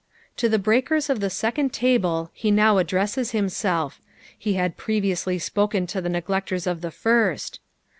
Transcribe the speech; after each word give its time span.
To 0.37 0.49
the 0.49 0.57
breakers 0.57 1.11
of 1.11 1.19
the 1.19 1.29
second 1.29 1.73
table 1.73 2.31
he 2.33 2.49
now 2.49 2.79
addresses 2.79 3.33
himself; 3.33 4.01
he 4.35 4.53
had 4.55 4.75
previously 4.75 5.37
spoken 5.37 5.85
to 5.85 6.01
the 6.01 6.09
neglectera 6.09 6.65
of 6.65 6.81
the 6.81 6.89
first. 6.89 7.59